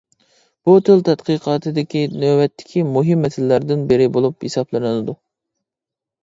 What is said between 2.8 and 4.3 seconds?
مۇھىم مەسىلىلەردىن بىرى